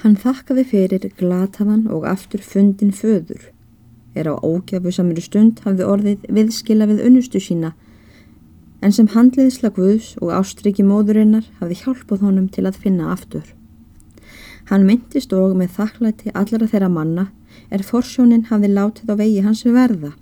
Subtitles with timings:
[0.00, 3.50] Hann þakkaði fyrir glataðan og aftur fundin föður.
[4.16, 7.74] Er á ógjafu samir stund hafði orðið viðskila við unnustu sína
[8.80, 13.44] en sem handliðsla Guðs og ástriki móðurinnar hafði hjálpað honum til að finna aftur.
[14.70, 17.26] Hann myndist og með þakklæti allara þeirra manna
[17.68, 20.14] er forsjónin hafði látið á vegi hans verða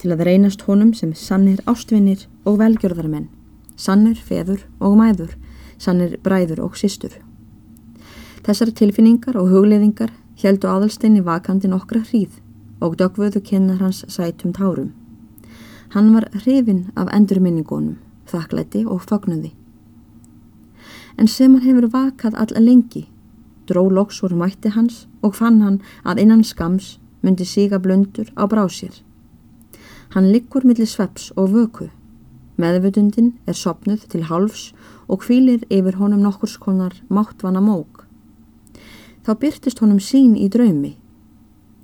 [0.00, 3.28] til að reynast honum sem sannir ástvinnir og velgjörðarmenn,
[3.76, 5.36] sannir feður og mæður,
[5.78, 7.20] sannir bræður og sístur.
[8.42, 10.10] Þessar tilfinningar og hugleðingar
[10.42, 12.40] heldu aðalsteinni vakandi nokkra hríð
[12.82, 14.90] og dögvöðu kynnar hans sætum tárum.
[15.94, 19.52] Hann var hrifin af endurminningunum, þakklæti og fagnuði.
[21.18, 23.04] En sem hann hefur vakað alla lengi,
[23.70, 28.50] dró loks úr mætti hans og fann hann að innan skams myndi síga blöndur á
[28.50, 29.02] brásir.
[30.16, 31.92] Hann liggur millir sveps og vöku.
[32.58, 34.72] Meðvutundin er sopnuð til hálfs
[35.08, 38.01] og kvílir yfir honum nokkurs konar máttvana mók.
[39.22, 40.96] Þá byrtist honum sín í draumi.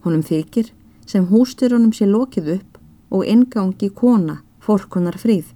[0.02, 0.72] Honum þykir
[1.06, 2.78] sem hústur honum sé lokið upp
[3.14, 5.54] og ingangi kona forkunar fríð.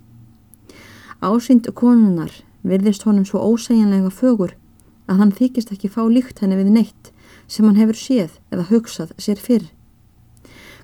[1.23, 4.55] Ásýnd konunar virðist honum svo ósegjanlega fögur
[5.11, 7.13] að hann þykist ekki fá líkt henni við neitt
[7.51, 9.67] sem hann hefur séð eða hugsað sér fyrr.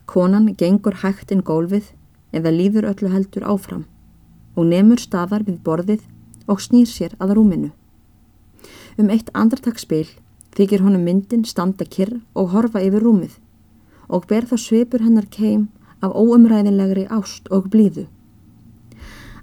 [0.07, 1.93] Konan gengur hægt inn gólfið
[2.35, 3.87] eða líður öllu heldur áfram
[4.59, 6.07] og nefnur staðar við borðið
[6.51, 7.71] og snýr sér að rúminu.
[8.99, 10.09] Um eitt andartagsspil
[10.57, 13.39] þykir honum myndin standa kyrr og horfa yfir rúmið
[14.09, 15.69] og ber þá svipur hennar keim
[16.01, 18.07] af óumræðinlegri ást og blíðu.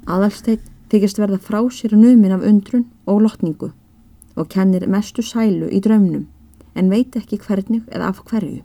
[0.07, 3.71] Aðalsteit þykist verða frá sér numin af undrun og lotningu
[4.35, 6.25] og kennir mestu sælu í draumnum
[6.75, 8.63] en veit ekki hvernig eða af hverju.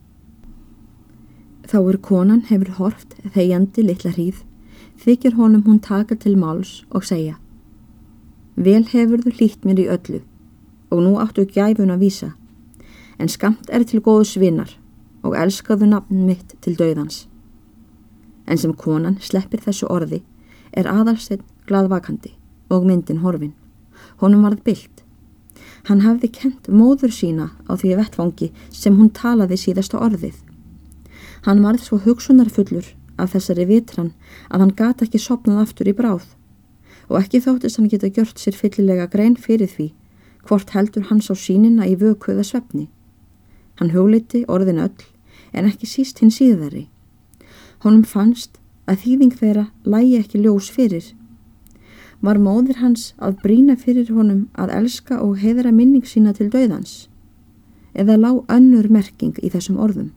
[1.70, 4.40] Þá er konan hefur horft þegjandi litla hríð,
[5.04, 7.36] þykir honum hún taka til máls og segja
[8.56, 10.20] Vel hefur þú hlýtt mér í öllu
[10.90, 12.30] og nú áttu gæfun að vísa,
[13.18, 14.76] en skamt er til góðu svinnar
[15.22, 17.26] og elskaðu nafn mitt til döðans.
[18.46, 20.22] En sem konan sleppir þessu orði
[20.72, 22.34] er aðalstinn gladvakandi
[22.70, 23.54] og myndin horfin.
[24.20, 25.04] Honum varð byllt.
[25.88, 30.38] Hann hafði kent móður sína á því vettfangi sem hún talaði síðasta orðið
[31.46, 32.90] Hann varð svo hugsunarfullur
[33.20, 34.12] af þessari vitran
[34.50, 36.26] að hann gata ekki sopnað aftur í bráð
[37.08, 39.88] og ekki þóttist hann geta gjört sér fyllilega grein fyrir því
[40.50, 42.88] hvort heldur hans á sínina í vökuða svefni.
[43.78, 45.06] Hann hugliti orðin öll
[45.54, 46.88] en ekki síst hinn síðari.
[47.86, 48.58] Honum fannst
[48.90, 51.12] að þýðing þeirra lægi ekki ljós fyrir.
[52.20, 57.06] Var móðir hans að brína fyrir honum að elska og heiðra minning sína til döðans?
[57.94, 60.10] Eða lág önnur merking í þessum orðum?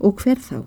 [0.00, 0.64] og hver þá?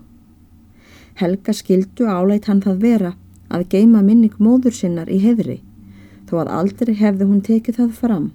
[1.18, 3.12] Helga skildu álægt hann það vera
[3.54, 5.60] að geima minning móður sinnar í heðri
[6.28, 8.26] þó að aldrei hefði hún tekið það fram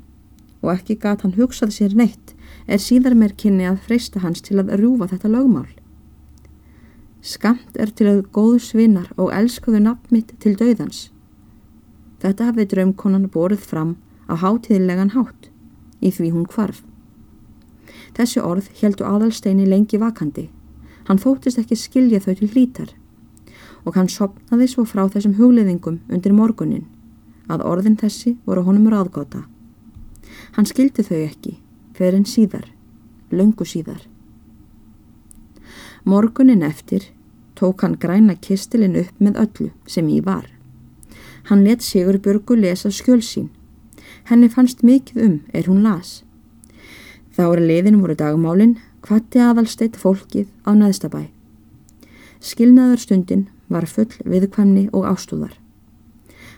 [0.61, 2.33] og ekki gat hann hugsað sér neitt
[2.67, 5.69] er síðar meir kynni að freysta hans til að rúfa þetta lögmál.
[7.21, 11.09] Skamt er til að góðu svinnar og elskuðu nafnmitt til döðans.
[12.19, 13.97] Þetta hafði draumkonan borið fram
[14.27, 15.49] á hátíðilegan hátt
[15.99, 16.83] í því hún kvarf.
[18.15, 20.49] Þessi orð heldu aðalsteini lengi vakandi
[21.09, 22.89] Hann þóttist ekki skilja þau til hlítar
[23.87, 26.83] og hann sopnaði svo frá þessum hugleðingum undir morgunin
[27.49, 29.41] að orðin þessi voru honum ráðgáta.
[30.55, 31.57] Hann skildi þau ekki
[31.97, 32.67] fyrir en síðar,
[33.31, 34.01] löngu síðar.
[36.05, 37.09] Morgunin eftir
[37.59, 40.47] tók hann græna kistilin upp með öllu sem í var.
[41.49, 43.49] Hann let Sigur Björgu lesa skjölsín.
[44.29, 46.23] Henni fannst mikið um er hún las.
[47.35, 51.29] Þá er liðin voru dagmálinn Hvati aðalsteitt fólkið á neðstabæ.
[52.43, 55.53] Skilnaðarstundin var full viðkvæmni og ástúðar.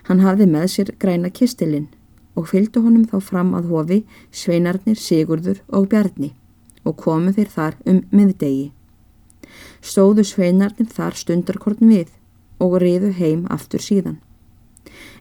[0.08, 1.86] Hann hafði með sér græna kistilinn
[2.34, 3.98] og fylgdu honum þá fram að hofi
[4.30, 6.32] Sveinarnir, Sigurður og Bjarni
[6.84, 8.72] og komu þeir þar um miðdegi.
[9.82, 12.10] Stóðu Sveinarnir þar stundarkorn við
[12.62, 14.18] og reyðu heim aftur síðan.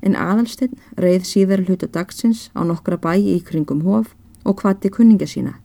[0.01, 5.27] En aðalstinn reyð síðar hluta dagsins á nokkra bæi í kringum hof og hvati kunninga
[5.29, 5.59] sína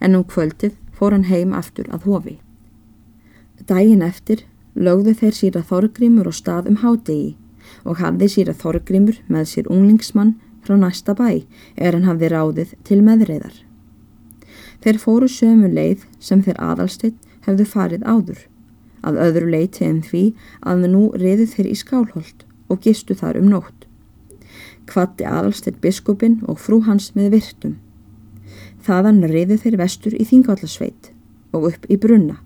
[0.00, 2.36] en um kvöldið fór hann heim aftur að hofi.
[3.68, 7.36] Dægin eftir lögðu þeir síra Þorgrímur og stað um hádegi
[7.84, 10.36] og hafði síra Þorgrímur með sér unglingsmann
[10.68, 11.46] frá næsta bæ
[11.80, 13.56] er hann hafði ráðið til meðreiðar.
[14.84, 17.16] Þeir fóru sömu leið sem þeir aðalstitt
[17.46, 18.40] hefðu farið áður,
[19.02, 20.24] að öðru leiti en því
[20.60, 23.86] að nú reyðu þeir í skálholt og gistu þar um nótt.
[24.88, 27.78] Kvatti aðalstitt biskupin og frú hans með virtum.
[28.84, 31.10] Þaðan reyðu þeir vestur í Þingallasveit
[31.56, 32.38] og upp í Brunna,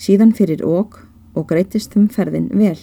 [0.00, 0.98] síðan fyrir óg
[1.36, 2.80] og greytist um ferðin vel,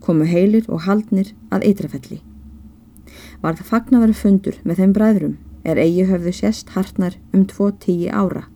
[0.00, 2.20] komu heilir og haldnir að eitrafelli.
[3.40, 8.08] Var það fagnaðar fundur með þeim bræðrum er eigi höfðu sérst hartnar um tvo tíi
[8.08, 8.46] ára.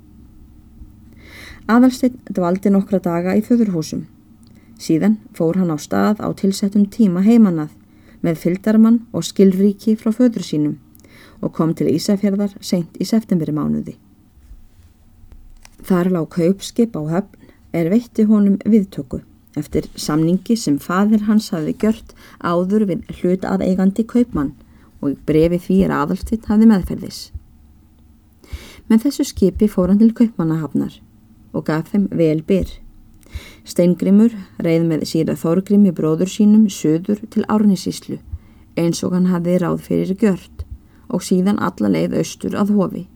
[1.69, 4.05] Aðalsteinn dvaldi nokkra daga í föðurhúsum.
[4.77, 7.73] Síðan fór hann á stað á tilsettum tíma heimannað
[8.25, 10.81] með fyldarmann og skilríki frá föður sínum
[11.41, 13.97] og kom til Ísafjörðar seint í septemberi mánuði.
[15.85, 19.21] Þar lág kaupskip á höfn er veitti honum viðtöku
[19.57, 24.55] eftir samningi sem fadir hans hafi gjört áður við hlut að eigandi kaupmann
[25.05, 27.21] og brefi því er aðalstitt hafði meðferðis.
[28.89, 30.99] Með þessu skipi fór hann til kaupmannahafnar
[31.55, 32.69] og gaf þeim vel byr.
[33.65, 34.35] Steingrimur
[34.65, 38.19] reið með síra Þorgrimi bróður sínum söður til Árnisíslu
[38.81, 40.65] eins og hann hafði ráð fyrir gjört
[41.09, 43.06] og síðan alla leið austur að hofi.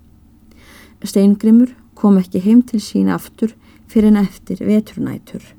[1.05, 3.55] Steingrimur kom ekki heim til sína aftur
[3.90, 5.57] fyrir en eftir vetrunætur.